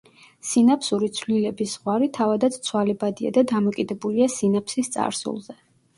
სინაფსური 0.51 1.09
ცვლილების 1.17 1.75
ზღვარი 1.75 2.09
თავადაც 2.19 2.57
ცვალებადია 2.69 3.33
და 3.39 3.47
დამოკიდებულია 3.55 4.31
სინაფსის 4.37 4.95
წარსულზე. 4.97 5.59